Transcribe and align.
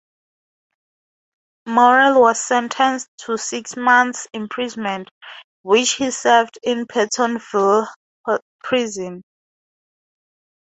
Morel 1.67 2.21
was 2.21 2.41
sentenced 2.43 3.07
to 3.19 3.37
six 3.37 3.77
months' 3.77 4.27
imprisonment, 4.33 5.11
which 5.61 5.91
he 5.91 6.09
served 6.09 6.57
in 6.63 6.87
Pentonville 6.87 7.87
Prison. 8.63 9.21